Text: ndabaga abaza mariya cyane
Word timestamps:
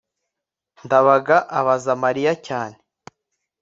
ndabaga 0.85 1.37
abaza 1.59 1.91
mariya 2.03 2.33
cyane 2.47 2.77